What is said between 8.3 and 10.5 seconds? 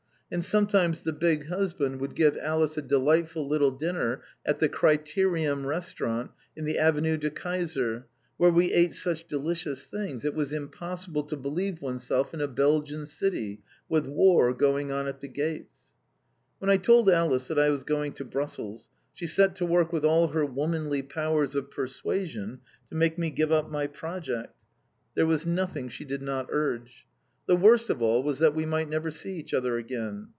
where we ate such delicious things, it